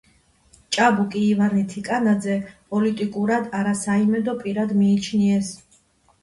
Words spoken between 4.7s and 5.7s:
მიიჩნიეს.